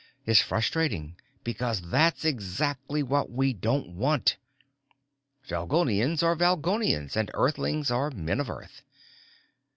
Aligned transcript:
It's 0.25 0.41
frustrating, 0.41 1.15
because 1.43 1.79
that's 1.91 2.25
exactly 2.25 3.03
what 3.03 3.29
we 3.29 3.53
don't 3.53 3.89
want. 3.89 4.37
Valgolians 5.47 6.23
are 6.23 6.35
Valgolians 6.35 7.15
and 7.15 7.29
Earthlings 7.35 7.91
are 7.91 8.09
men 8.09 8.39
of 8.39 8.49
Earth. 8.49 8.81